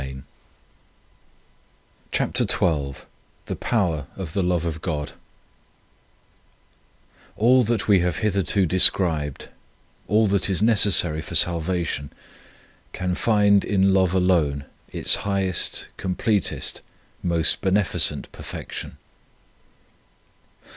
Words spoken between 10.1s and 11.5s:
that is necessary for